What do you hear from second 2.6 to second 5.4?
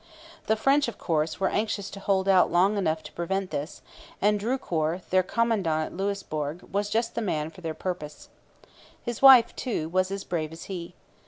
enough to prevent this; and Drucour, their